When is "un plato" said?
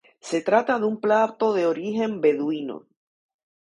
0.87-1.53